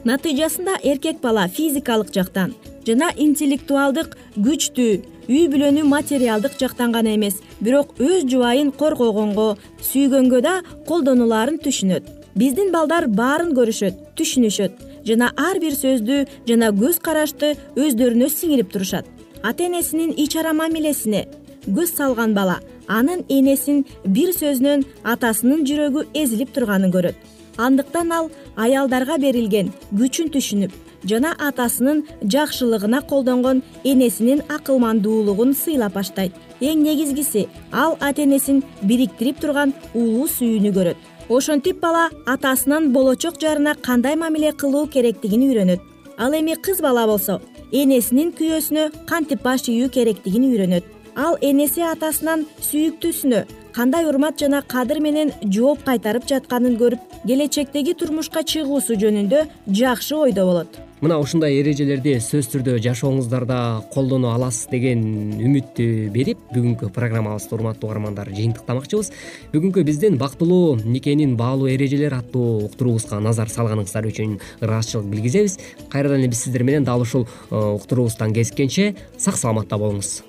Натыйжасында 0.06 0.80
эркек 0.84 1.22
бала 1.22 1.48
физикалык 1.48 2.14
жактан 2.16 2.54
жана 2.88 3.12
интеллектуалдык 3.18 4.16
күчтүү 4.38 4.92
үй 5.30 5.46
бүлөнү 5.52 5.84
материалдык 5.86 6.56
жактан 6.60 6.94
гана 6.96 7.14
эмес 7.16 7.42
бирок 7.62 7.92
өз 8.00 8.26
жубайын 8.32 8.72
коргогонго 8.72 9.58
сүйгөнгө 9.92 10.42
да 10.42 10.56
колдонулаарын 10.88 11.60
түшүнөт. 11.62 12.04
Биздин 12.36 12.72
балдар 12.72 13.08
баарын 13.08 13.52
көрүшөт 13.58 14.16
түшүнүшөт 14.18 15.06
жана 15.06 15.30
ар 15.38 15.60
бир 15.62 15.76
сөздү 15.78 16.24
жана 16.48 16.72
көз 16.74 17.02
карашты 17.04 17.54
өздөрүнө 17.76 18.30
сиңирип 18.30 18.72
турушат. 18.74 19.06
Ата 19.44 19.68
энесинин 19.68 20.16
ич 20.18 20.36
ара 20.36 20.54
мамилесине 20.54 21.28
көз 21.68 21.94
салган 21.98 22.34
бала 22.34 22.60
анын 22.98 23.24
энесин 23.30 23.86
бир 24.16 24.34
сөзүнөн 24.34 24.86
атасынын 25.14 25.66
жүрөгү 25.70 26.06
эзилип 26.22 26.54
турганын 26.56 26.92
көрөт. 26.96 27.16
Андыктан 27.58 28.12
ал 28.18 28.30
аялдарга 28.56 29.18
берилген 29.22 29.72
күчүн 30.00 30.32
түшүнүп 30.34 30.74
жана 31.12 31.34
атасынын 31.48 32.04
жакшылыгына 32.34 33.02
колдонгон 33.12 33.62
энесинин 33.84 34.42
акылмандуулугун 34.56 35.54
сыйлап 35.54 35.94
баштайт. 35.94 36.34
Эң 36.62 36.84
негизгиси 36.84 37.48
ал 37.72 37.98
ата 38.00 38.24
энесин 38.24 38.64
бириктирип 38.82 39.40
турган 39.40 39.74
улуу 39.94 40.28
сүйүүнү 40.28 40.74
көрөт. 40.78 40.98
Ошентип 41.30 41.80
бала 41.82 42.10
атасынын 42.26 42.92
болочок 42.94 43.40
жарына 43.40 43.76
кандай 43.76 44.16
мамиле 44.16 44.52
кылуу 44.52 44.88
керектигин 44.88 45.46
үйрөнөт. 45.48 45.82
Ал 46.18 46.34
эми 46.34 46.56
кыз 46.56 46.82
бала 46.82 47.06
болсо 47.08 47.40
энесинин 47.72 48.32
күйөөсүнө 48.32 49.06
кантип 49.08 49.44
баш 49.44 49.68
ийүү 49.70 49.90
керектигин 49.94 50.48
үйрөнөт 50.50 50.99
ал 51.20 51.36
энеси 51.44 51.84
атасынан 51.84 52.46
сүйүктүүсүнө 52.64 53.44
кандай 53.76 54.06
урмат 54.08 54.40
жана 54.40 54.62
кадыр 54.74 55.02
менен 55.04 55.34
жооп 55.56 55.84
кайтарып 55.88 56.28
жатканын 56.30 56.78
көрүп 56.80 57.18
келечектеги 57.28 57.96
турмушка 58.00 58.44
чыгуусу 58.44 58.96
жөнүндө 59.02 59.42
жакшы 59.68 60.16
ойдо 60.16 60.46
болот. 60.48 60.80
Мына 61.00 61.16
ушундай 61.20 61.56
эрежелерди 61.62 62.18
сөзсүз 62.20 62.50
түрдө 62.54 62.78
жашооңуздарда 62.84 63.58
колдоно 63.94 64.34
аласыз 64.36 64.68
деген 64.72 65.04
үмүттү 65.40 65.88
берип 66.16 66.42
бүгүнкү 66.52 66.90
программабызды 66.96 67.56
урматтуу 67.56 67.88
угармандар 67.88 68.32
жыйынтыктамакчыбыз. 68.36 69.12
Бүгүнкү 69.54 69.84
биздин 69.88 70.20
бактылуу 70.20 70.76
никенин 70.84 71.38
баалуу 71.40 71.72
эрежелери 71.72 72.20
аттуу 72.20 72.66
уктуруубузга 72.68 73.20
назар 73.24 73.52
салганыңыздар 73.52 74.12
үчүн 74.12 74.40
ыраазычылык 74.60 75.08
билгизебиз. 75.14 75.60
Кайрадан 75.88 76.20
эле 76.20 76.32
биз 76.32 76.44
сиздер 76.44 76.68
менен 76.68 76.84
дал 76.84 77.08
ушул 77.08 77.28
э, 77.28 77.56
уктуруубуздан 77.56 78.36
кезишкенче 78.36 78.96
сак 79.18 79.40
саламатта 79.40 79.80
болуңуз 79.80 80.29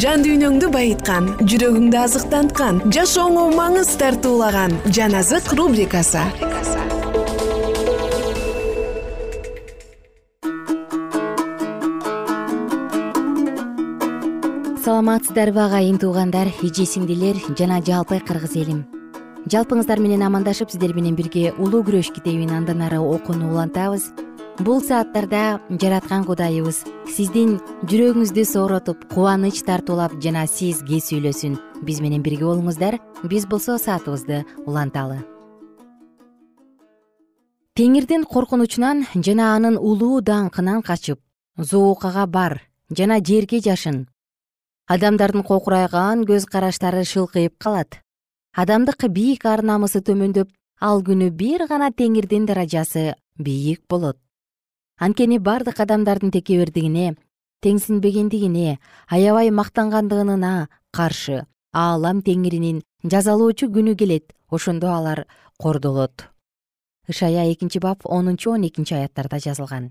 жан 0.00 0.24
дүйнөңдү 0.24 0.68
байыткан 0.74 1.26
жүрөгүңдү 1.46 1.98
азыктанткан 2.00 2.80
жашооңо 2.94 3.44
маңыз 3.54 3.92
тартуулаган 4.00 4.74
жан 4.96 5.14
азык 5.20 5.52
рубрикасы. 5.54 6.24
Саламатсыздарбы 14.84 15.62
агайын 15.64 16.00
туугандар 16.02 16.50
эже 16.66 16.84
сиңдилер 16.90 17.38
жана 17.56 17.78
жалпы 17.80 18.18
кыргыз 18.26 18.58
элим 18.60 18.82
жалпыңыздар 19.48 20.00
менен 20.00 20.26
амандашып 20.26 20.70
сиздер 20.72 20.94
менен 20.96 21.16
бирге 21.16 21.52
улуу 21.58 21.84
күрөш 21.86 22.10
китебин 22.16 22.52
андан 22.52 22.82
ары 22.84 22.98
окууну 22.98 23.52
улантабыз 23.52 24.10
бул 24.60 24.80
сааттарда 24.80 25.60
жараткан 25.80 26.24
кудайыбыз. 26.24 26.84
Сиздин 27.10 27.56
жүрөгүңүздү 27.90 28.44
сооротуп 28.46 29.04
кубаныч 29.10 29.62
тартуулап 29.66 30.14
жана 30.22 30.46
сизге 30.46 31.00
сүйлөсүн? 31.02 31.56
Биз 31.82 32.00
менен 32.00 32.22
бирге 32.22 32.46
болуңуздар. 32.46 33.00
Биз 33.26 33.46
болсо 33.50 33.78
саатыбызды 33.78 34.44
уланталы. 34.66 35.24
Теңирдин 37.74 38.24
коркунучунан 38.30 39.04
жана 39.14 39.54
анын 39.56 39.76
улуу 39.78 40.20
даңкынан 40.22 40.84
качып 40.86 41.18
зоокага 41.58 42.26
бар 42.26 42.60
жана 42.90 43.18
жерге 43.18 43.60
жашын. 43.60 44.06
Адамдардын 44.86 45.42
кокурайган 45.42 46.26
көз 46.28 46.46
караштары 46.46 47.04
шылкыйып 47.04 47.58
калат. 47.58 47.98
Адамдык 48.54 49.08
бийик 49.10 49.46
ар 49.46 49.64
намысы 49.64 49.98
төмөндөп 49.98 50.52
ал 50.80 51.02
күнү 51.02 51.30
бир 51.30 51.66
гана 51.66 51.90
теңирдин 51.90 52.46
даражасы 52.46 53.14
бийик 53.38 53.82
болот 53.88 54.23
анткени 54.98 55.38
бардык 55.38 55.80
адамдардын 55.80 56.30
текебердигине 56.30 57.16
теңсинбегендигине 57.64 58.78
аябай 59.08 59.50
мактангандыгына 59.50 60.68
каршы 60.92 61.44
аалам 61.72 62.22
теңиринин 62.22 62.82
жазалоочу 63.02 63.68
күнү 63.74 63.96
келет. 63.98 64.32
Ошондо 64.48 64.92
алар 64.94 65.26
кордолот. 65.58 66.28
Ышая 67.08 67.50
экинчи 67.52 67.78
бап 67.78 68.04
онунчу 68.04 68.52
он 68.52 68.66
экинчи 68.68 68.94
аяттарда 68.94 69.40
жазылган. 69.40 69.90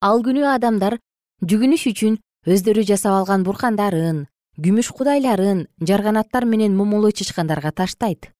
Ал 0.00 0.22
күнү 0.24 0.46
адамдар 0.54 0.98
жүгүнүш 1.42 1.86
үчүн 1.90 2.16
өздөрү 2.46 2.86
жасап 2.88 3.18
алган 3.18 3.44
буркандарын 3.44 4.24
күмүш 4.56 4.90
кудайларын 4.96 5.66
жарганаттар 5.80 6.46
менен 6.46 6.76
момолой 6.76 7.12
чычкандарга 7.12 7.72
таштайт. 7.72 8.30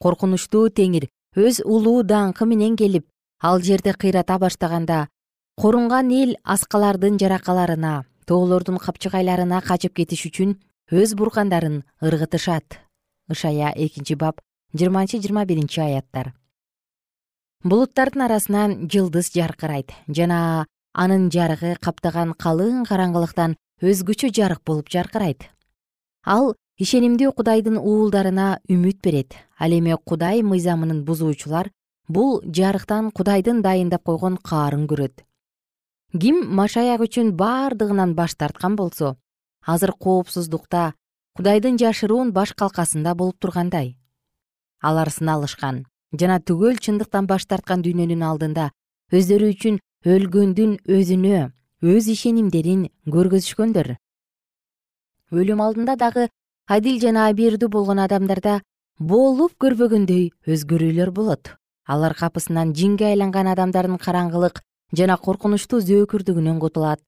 Коркунучтуу 0.00 0.68
теңир 0.68 1.08
өз 1.36 1.62
улуу 1.64 2.02
даңкы 2.02 2.44
менен 2.44 2.76
келип 2.76 3.06
ал 3.40 3.60
жерди 3.62 3.92
кыйрата 3.92 4.38
баштаганда 4.38 5.08
корунган 5.56 6.10
эл 6.10 6.36
аскалардын 6.44 7.18
жаракаларына 7.18 8.04
тоолордун 8.26 8.78
капчыгайларына 8.78 9.60
качып 9.64 9.94
кетиш 9.98 10.26
үчүн 10.28 10.58
өз 10.90 11.14
буркандарын 11.14 11.82
ыргытышат. 12.02 12.78
Ышая 13.30 13.72
экинчи 13.76 14.14
бап 14.14 14.40
жыйырманчы 14.74 15.18
жыйырма 15.18 15.44
биринчи 15.46 15.80
аяттар. 15.80 16.34
Булуттардын 17.64 18.26
арасынан 18.26 18.88
жылдыз 18.92 19.32
жаркырайт 19.34 19.94
жана 20.08 20.66
анын 20.92 21.30
жарыгы 21.30 21.76
каптаган 21.80 22.34
калың 22.34 22.84
караңгылыктан 22.88 23.56
өзгөчө 23.80 24.30
жарык 24.36 24.62
болуп 24.66 24.90
жаркырайт. 24.90 25.48
Ал 26.24 26.54
ишенимдүү 26.78 27.32
кудайдын 27.36 27.78
уулдарына 27.78 28.60
үмүт 28.68 29.00
берет. 29.02 29.36
Ал 29.58 29.72
эми 29.72 29.96
кудай 30.04 30.42
мыйзамын 30.42 31.04
бузуучулар 31.04 31.70
бул 32.10 32.40
жарыктан 32.56 33.10
кудайдын 33.14 33.62
дайындап 33.62 34.02
койгон 34.04 34.36
каарын 34.36 34.86
көрөт. 34.90 35.22
Ким 36.20 36.42
машаяк 36.58 37.04
үчүн 37.06 37.36
бардыгынан 37.38 38.14
баш 38.18 38.34
тарткан 38.34 38.74
болсо 38.76 39.14
азыр 39.62 39.92
коопсуздукта 39.92 40.94
кудайдын 41.36 41.78
жашыруун 41.78 42.32
баш 42.32 42.52
калкасында 42.54 43.14
болуп 43.14 43.38
тургандай. 43.38 43.96
Алар 44.82 45.10
сыналышкан 45.10 45.84
жана 46.18 46.40
түгөл 46.40 46.82
чындыктан 46.82 47.30
баш 47.30 47.46
тарткан 47.46 47.84
дүйнөнүн 47.86 48.26
алдында 48.26 48.70
өздөрү 49.14 49.52
үчүн 49.54 49.78
өлгөндүн 50.14 50.76
өзүнө 50.96 51.44
өз 51.94 52.10
ишенимдерин 52.16 52.88
көргөзүшкөндөр. 53.06 53.94
Өлүм 55.30 55.62
алдында 55.62 55.94
дагы 55.94 56.26
адил 56.66 56.98
жана 56.98 57.28
абийирдүү 57.30 57.70
болгон 57.70 58.02
адамдарда 58.02 58.58
болуп 58.98 59.54
көрбөгөндөй 59.62 60.30
өзгөрүүлөр 60.50 61.14
болот 61.14 61.54
алар 61.94 62.14
капысынан 62.20 62.74
жинге 62.78 63.10
айланган 63.10 63.50
адамдардын 63.52 63.98
караңгылык 64.06 64.60
жана 64.98 65.16
коркунучтуу 65.26 65.80
зөөкүрдүгүнөн 65.88 66.60
кутулат 66.62 67.00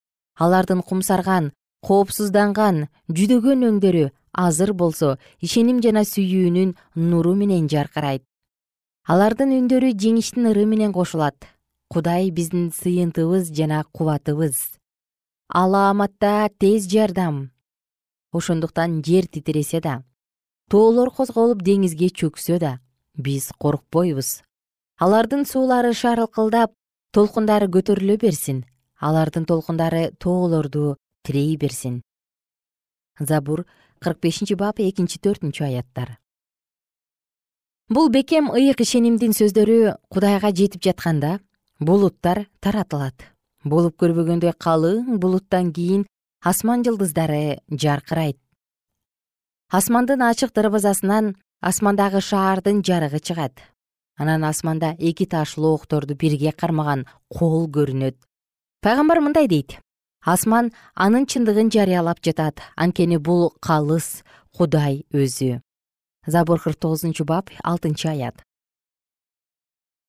алардын 0.45 0.83
кумсарган 0.89 1.53
коопсузданган 1.87 2.87
жүдөгөн 3.17 3.67
өңдөрү 3.69 4.05
азыр 4.45 4.73
болсо 4.73 5.17
ишеним 5.41 5.81
жана 5.85 6.05
сүйүүнүн 6.09 6.75
нуру 6.97 7.35
менен 7.35 7.69
жаркырайт. 7.69 8.23
Алардын 9.07 9.51
үндөрү 9.59 9.93
жеңиштин 9.99 10.47
ыры 10.53 10.65
менен 10.67 10.93
кошулат. 10.95 11.37
Кудай 11.91 12.31
биздин 12.31 12.71
сыйынтыбыз 12.73 13.51
жана 13.53 13.83
кубатыбыз. 13.93 14.79
Алааматта 15.49 16.49
тез 16.59 16.87
жардам. 16.89 17.51
Ошондуктан 18.33 19.03
жер 19.05 19.27
титиресе 19.27 19.81
да 19.81 20.03
тоолор 20.71 21.11
козголуп 21.13 21.61
деңизге 21.61 22.09
чөксө 22.09 22.57
да 22.63 22.79
биз 23.13 23.51
коркпойбуз 23.61 24.41
алардын 25.03 25.43
суулары 25.51 25.91
шарылкылдап 25.99 26.71
толкундары 27.17 27.67
көтөрүлө 27.75 28.21
берсин. 28.23 28.61
Алардын 29.03 29.47
толкундары 29.51 30.13
тоолорду 30.23 30.97
тирей 31.27 31.57
берсин. 31.59 32.03
Забур 33.19 33.65
кырк 33.99 34.21
бешинчи 34.23 34.55
бап 34.55 34.79
экинчи 34.79 35.19
төртүнчү 35.19 35.65
аяттар. 35.67 36.19
Бул 37.89 38.13
бекем 38.15 38.53
ыйык 38.55 38.85
ишенимдин 38.85 39.35
сөздөрү 39.35 39.97
кудайга 40.09 40.53
жетип 40.55 40.85
жатканда 40.87 41.41
булуттар 41.81 42.47
таратылат. 42.61 43.27
Болуп 43.65 43.99
көрбөгөндөй 43.99 44.55
калың 44.55 45.19
булуттан 45.19 45.73
кийин 45.73 46.07
асман 46.45 46.87
жылдыздары 46.87 47.59
жаркырайт. 47.71 48.39
Асмандын 49.69 50.23
ачык 50.23 50.55
дарбазасынан 50.55 51.35
асмандагы 51.61 52.21
шаардын 52.21 52.83
жарыгы 52.87 53.19
чыгат 53.19 53.72
анан 54.23 54.45
асманда 54.45 54.95
эки 54.99 55.27
таш 55.27 55.57
лоокторду 55.57 56.15
бирге 56.15 56.53
кармаган 56.53 57.07
кол 57.29 57.67
көрүнөт. 57.77 58.17
Пайгамбар 58.83 59.21
мындай 59.21 59.49
дейт. 59.49 59.81
Асман 60.25 60.71
анын 60.95 61.27
чындыгын 61.27 61.73
жарыялап 61.75 62.23
жатат. 62.23 62.63
Анткени 62.77 63.19
бул 63.19 63.51
калыс 63.61 64.23
кудай 64.57 65.03
өзү. 65.11 65.61
Забор 66.27 66.61
кырк 66.63 66.79
тогузунчу 66.79 67.25
бап 67.25 67.51
алтынчы 67.65 68.09
аят. 68.09 68.37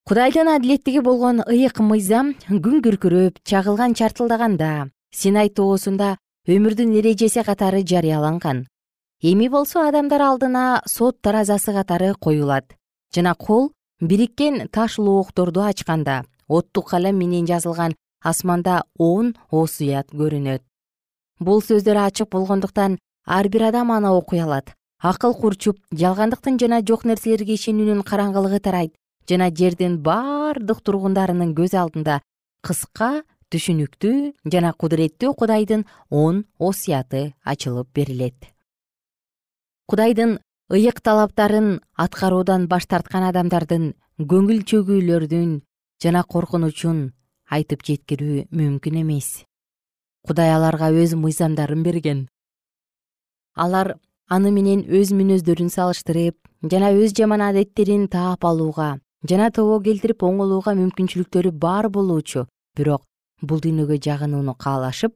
Кудайдын 0.06 0.47
адилеттиги 0.56 0.99
болгон 0.99 1.41
ыйык 1.47 1.80
мыйзам 1.80 2.36
күн 2.47 2.84
күркүрөп 2.86 3.41
чагылган 3.49 3.95
чартылдаганда 3.97 4.91
синай 5.15 5.49
тоосунда 5.49 6.17
өмүрдүн 6.45 6.91
эрежеси 6.99 7.41
катары 7.41 7.82
жарыяланган. 7.82 8.67
Эми 9.21 9.47
болсо 9.47 9.88
адамдар 9.88 10.21
алдына 10.21 10.84
сот 10.86 11.21
таразасы 11.21 11.71
катары 11.73 12.13
коюлат. 12.19 12.76
Жана 13.15 13.34
кол 13.34 13.71
бириккен 14.03 14.67
таш 14.67 14.97
лоокторду 14.97 15.61
ачканда 15.63 16.25
оттук 16.47 16.89
калем 16.89 17.15
менен 17.17 17.45
жазылган 17.47 17.95
асманда 18.21 18.83
он 18.97 19.35
осуят 19.49 20.11
көрүнөт. 20.11 20.61
Бул 21.39 21.61
сөздөр 21.61 21.97
ачык 22.07 22.29
болгондуктан 22.29 22.99
ар 23.25 23.47
бир 23.49 23.63
адам 23.69 23.91
аны 23.91 24.09
окуй 24.09 24.41
алат. 24.41 24.73
Акыл 24.99 25.33
курчуп 25.33 25.79
жалгандыктын 25.91 26.59
жана 26.59 26.81
жок 26.81 27.05
нерселерге 27.05 27.55
ишенүүнүн 27.55 28.03
караңгылыгы 28.07 28.59
тарайт 28.59 28.93
жана 29.27 29.49
жердин 29.51 29.97
бардык 30.03 30.79
тургундарынын 30.83 31.55
көз 31.55 31.75
алдында 31.75 32.21
кыска 32.63 33.23
түшүнүктүү 33.51 34.33
жана 34.51 34.71
кудуреттүү 34.73 35.33
кудайдын 35.35 35.85
он 36.09 36.45
осуяты 36.59 37.33
ачылып 37.43 37.91
берилет. 37.93 38.35
Кудайдын 39.87 40.39
ыйык 40.73 41.01
талаптарын 41.05 41.67
аткаруудан 42.03 42.65
баш 42.65 42.88
тарткан 42.89 43.27
адамдардын 43.29 43.91
көңүл 44.31 44.63
чөгүүлөрүн 44.69 45.51
жана 46.01 46.23
коркунучун 46.33 47.03
айтып 47.53 47.86
жеткирүү 47.86 48.47
мүмкүн 48.49 48.97
эмес. 49.03 49.45
Кудай 50.25 50.49
аларга 50.49 50.89
өз 50.89 51.13
мыйзамдарын 51.13 51.86
берген. 51.86 52.25
Алар 53.53 53.99
аны 54.25 54.49
менен 54.49 54.81
өз 54.89 55.13
мүнөздөрүн 55.13 55.69
салыштырып 55.69 56.38
жана 56.71 56.89
өз 56.97 57.13
жаман 57.13 57.45
адеттерин 57.51 58.07
таап 58.09 58.45
алууга 58.49 58.97
жана 59.29 59.51
тобо 59.53 59.77
келтирип 59.86 60.25
оңолууга 60.25 60.73
мүмкүнчүлүктөрү 60.79 61.51
бар 61.53 61.89
болуучу. 61.93 62.47
Бирок 62.73 63.05
бул 63.41 63.62
дүйнөгө 63.62 64.01
жагынууну 64.01 64.57
каалашып 64.57 65.13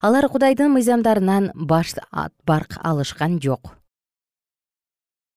алар 0.00 0.28
кудайдын 0.28 0.70
мыйзамдарынан 0.70 1.50
баш 1.56 1.96
барк 2.46 2.78
алышкан 2.78 3.40
жок 3.40 3.74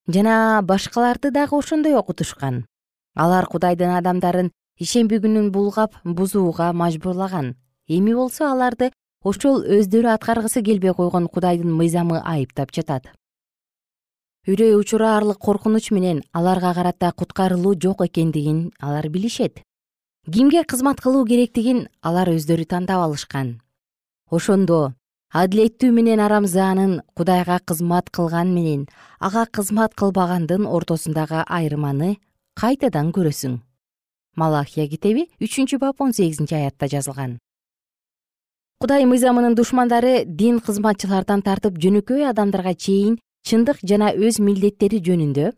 жана 0.07 0.61
башкаларды 0.63 1.31
дагы 1.31 1.57
ошондой 1.57 1.95
окутушкан. 1.95 2.65
Алар 3.15 3.45
кудайдын 3.45 3.91
адамдарын 3.97 4.51
ишемби 4.79 5.19
күнүн 5.19 5.51
булгап 5.51 5.95
бузууга 6.03 6.71
мажбурлаган. 6.73 7.55
Эми 7.87 8.13
болсо 8.13 8.51
аларды 8.51 8.91
ошол 9.23 9.63
өздөрү 9.63 10.13
аткаргысы 10.13 10.63
келбей 10.63 10.93
койгон 10.93 11.27
кудайдын 11.27 11.71
мыйзамы 11.73 12.21
айыптап 12.23 12.71
жатат. 12.71 13.07
Үрөй 14.47 14.77
учураарлык 14.79 15.39
коркунуч 15.39 15.91
менен 15.91 16.21
аларга 16.31 16.73
карата 16.73 17.11
куткарылуу 17.11 17.75
жок 17.75 18.05
экендигин 18.05 18.71
алар 18.79 19.09
билишет. 19.09 19.59
Кимге 20.31 20.63
кызмат 20.63 21.01
кылуу 21.01 21.25
керектигин 21.25 21.87
алар 22.01 22.29
өздөрү 22.29 22.65
тандап 22.65 23.03
алышкан. 23.03 23.59
Ошондо 24.29 24.93
адилеттүү 25.35 25.91
менен 25.91 26.21
арамзаанын 26.23 27.01
кудайга 27.13 27.59
кызмат 27.59 28.09
кылган 28.15 28.53
менен 28.55 28.85
ага 29.19 29.45
кызмат 29.45 29.93
кылбагандын 29.93 30.63
ортосундагы 30.65 31.43
айырманы 31.43 32.15
кайтадан 32.55 33.11
көрөсүң. 33.11 33.59
Малахия 34.39 34.87
китеби 34.87 35.27
үчүнчү 35.43 35.79
бап 35.83 35.99
он 36.01 36.13
сегизинчи 36.13 36.55
аятта 36.55 36.87
жазылган. 36.87 37.39
Кудай 38.79 39.03
мыйзамынын 39.05 39.55
душмандары 39.55 40.23
дин 40.25 40.61
кызматчылардан 40.63 41.43
тартып 41.43 41.75
жөнөкөй 41.75 42.23
адамдарга 42.29 42.73
чейин 42.73 43.19
чындык 43.43 43.83
жана 43.83 44.13
өз 44.15 44.39
милдеттери 44.39 45.03
жөнүндө 45.03 45.51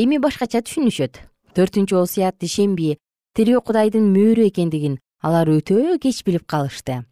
эми 0.00 0.18
башкача 0.18 0.64
түшүнүшөт. 0.64 1.20
Төртүнчү 1.54 2.00
осуят 2.00 2.40
ишемби 2.42 2.96
тирүү 3.36 3.60
кудайдын 3.68 4.08
мөөрү 4.14 4.48
экендигин 4.48 4.96
алар 5.20 5.50
өтө 5.50 5.98
кеч 6.00 6.24
билип 6.24 6.46
калышты 6.48 7.04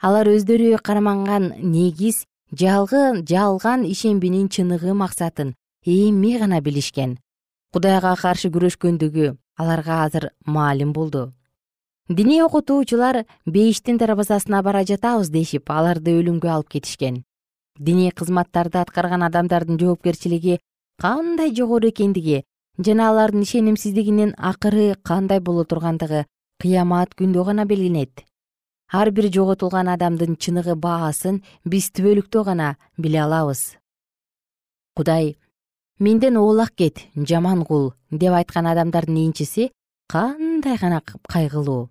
алар 0.00 0.30
өздөрү 0.32 0.78
карманган 0.80 1.50
негиз 1.60 2.24
жалган 2.56 3.84
ишембинин 3.84 4.48
чыныгы 4.48 4.94
максатын 4.94 5.54
эми 5.84 6.38
гана 6.38 6.60
билишкен. 6.60 7.18
Кудайга 7.72 8.14
каршы 8.16 8.48
күрөшкөндүгү 8.48 9.36
аларга 9.56 10.04
азыр 10.04 10.30
маалим 10.46 10.92
болду. 10.92 11.32
Диний 12.08 12.42
окутуучулар 12.42 13.26
бейиштин 13.46 13.98
дарбазасына 13.98 14.62
бара 14.62 14.82
жатабыз 14.84 15.28
дешип 15.30 15.70
аларды 15.70 16.16
өлүмгө 16.18 16.48
алып 16.48 16.68
кетишкен. 16.68 17.22
Диний 17.78 18.10
кызматтарды 18.10 18.78
аткарган 18.78 19.22
адамдардын 19.22 19.78
жоопкерчилиги 19.78 20.58
кандай 20.98 21.54
жогору 21.54 21.88
экендиги 21.88 22.42
жана 22.78 23.10
алардын 23.10 23.42
ишенимсиздигинин 23.42 24.34
акыры 24.38 24.96
кандай 25.04 25.40
боло 25.40 25.64
тургандыгы 25.64 26.24
кыямат 26.58 27.14
күндө 27.14 27.44
гана 27.44 27.64
белгиленет 27.64 28.24
ар 28.92 29.10
бир 29.10 29.30
жоготулган 29.32 29.88
адамдын 29.88 30.36
чыныгы 30.36 30.74
баасын 30.74 31.42
биз 31.64 31.90
түбөлүктүү 31.94 32.44
гана 32.44 32.76
биле 32.98 33.22
алабыз. 33.22 33.76
Кудай 34.96 35.36
менден 35.98 36.36
оолак 36.36 36.74
кет 36.74 37.06
жаман 37.14 37.64
кул 37.64 37.92
деп 38.10 38.32
айткан 38.34 38.66
адамдардын 38.66 39.16
энчиси 39.26 39.70
кандай 40.08 40.76
гана 40.76 41.02
кайгылуу. 41.28 41.90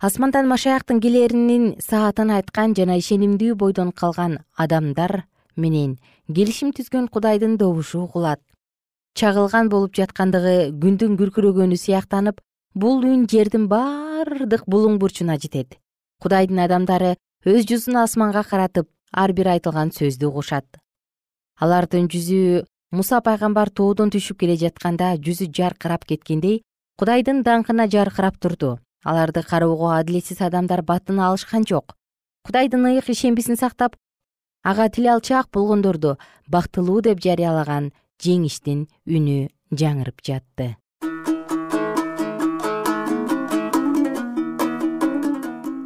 Асмандан 0.00 0.46
машаяктын 0.48 1.00
келеринин 1.00 1.74
саатын 1.80 2.30
айткан 2.30 2.74
жана 2.74 2.96
ишенимдүү 2.96 3.54
бойдон 3.54 3.92
калган 3.92 4.38
адамдар 4.56 5.24
менен 5.56 5.98
келишим 6.28 6.70
түзгөн 6.72 7.10
кудайдын 7.12 7.58
добушу 7.58 8.04
угулат 8.06 8.40
чагылган 9.14 9.68
болуп 9.68 9.92
жаткандыгы 9.98 10.70
күндүн 10.82 11.18
күркүрөгөнү 11.20 11.76
сыяктанып 11.76 12.40
бул 12.74 13.04
үн 13.04 13.26
жердин 13.28 13.66
бардык 14.20 14.66
булуң 14.66 14.98
бурчуна 14.98 15.38
жетет. 15.38 15.78
Кудайдын 16.20 16.66
адамдары 16.66 17.16
өз 17.46 17.64
жүзүн 17.70 18.02
асманга 18.04 18.44
каратып 18.44 18.88
ар 19.12 19.32
бир 19.32 19.54
айтылган 19.56 19.90
сөздү 19.96 20.28
угушат 20.28 20.80
алардын 21.60 22.08
жүзү 22.08 22.64
муса 22.96 23.20
пайгамбар 23.24 23.70
тоодон 23.70 24.10
түшүп 24.12 24.40
келе 24.42 24.56
жатканда 24.60 25.12
жүзү 25.26 25.50
жаркырап 25.56 26.06
кеткендей 26.08 26.62
кудайдын 27.00 27.42
даңкына 27.44 27.86
жаркырап 27.92 28.38
турду. 28.40 28.78
Аларды 29.04 29.42
кароого 29.42 29.94
адилетсиз 29.96 30.40
адамдар 30.44 30.82
батына 30.82 31.28
алышкан 31.28 31.64
жок. 31.68 31.94
Кудайдын 32.44 32.84
ыйык 32.90 33.08
ишембисин 33.08 33.56
сактап 33.56 33.96
ага 34.62 34.88
тил 34.88 35.08
алчаак 35.08 35.48
болгондорду 35.52 36.18
бактылуу 36.48 37.00
деп 37.00 37.20
жарыялаган 37.24 37.92
жеңиштин 38.24 38.86
үнү 39.06 39.48
жаңырып 39.72 40.20
жатты 40.24 40.76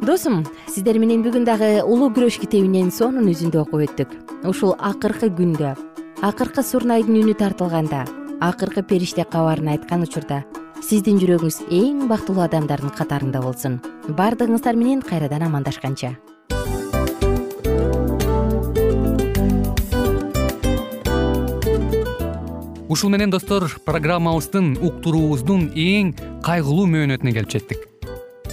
досум 0.05 0.43
сиздер 0.69 0.99
менен 1.01 1.23
бүгүн 1.25 1.45
дагы 1.47 1.67
улуу 1.81 2.11
күрөш 2.13 2.37
китебинен 2.37 2.91
сонун 2.93 3.25
үзүндү 3.31 3.57
окуп 3.63 3.81
өттүк. 3.87 4.11
Ушул 4.45 4.75
акыркы 4.77 5.31
күндө 5.33 5.71
акыркы 6.21 6.61
сурнайдын 6.61 7.17
үнү 7.23 7.33
тартылганда 7.39 8.03
акыркы 8.45 8.83
периште 8.85 9.25
кабарын 9.25 9.71
айткан 9.73 10.05
учурда 10.05 10.43
сиздин 10.85 11.17
жүрөгүңүз 11.17 11.57
эң 11.73 12.05
бактылуу 12.11 12.45
адамдардын 12.45 12.93
катарында 12.93 13.41
болсун. 13.41 13.79
Баардыгыңыздар 14.05 14.77
менен 14.77 15.01
кайрадан 15.01 15.47
амандашканча. 15.47 16.13
Ушул 22.85 23.09
менен 23.09 23.33
достор 23.33 23.65
программабыздын 23.89 24.77
уктуруубуздун 24.85 25.71
эң 25.73 26.13
кайгылуу 26.45 26.85
мөөнөтүнө 26.93 27.33
келип 27.33 27.57
жеттик 27.57 27.94